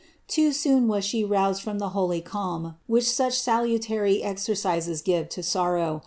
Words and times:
Too 0.27 0.51
soon 0.51 0.87
was 0.87 1.05
slie 1.05 1.29
roused 1.29 1.61
from 1.61 1.77
the 1.77 1.89
holy 1.89 2.21
calm 2.21 2.73
which 2.87 3.07
such 3.07 3.37
salutary 3.37 4.23
exercises 4.23 4.99
give 5.03 5.29
to 5.29 5.43
sorrow. 5.43 5.99